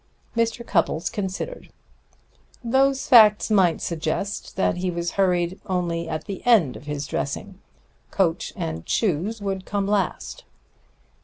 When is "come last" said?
9.63-10.43